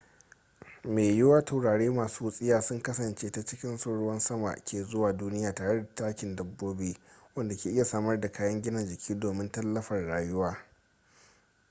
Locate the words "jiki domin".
8.85-9.51